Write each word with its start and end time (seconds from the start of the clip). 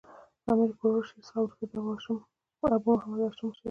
د 0.43 0.45
امیر 0.53 0.71
کروړ 0.79 1.03
شعر 1.09 1.19
څخه 1.27 1.39
ورسته 1.41 1.63
د 1.71 1.73
ابو 2.77 2.91
محمد 2.97 3.19
هاشم 3.23 3.49
شعر 3.49 3.53
دﺉ. 3.53 3.57